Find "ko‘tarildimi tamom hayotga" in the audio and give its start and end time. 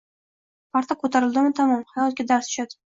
1.03-2.31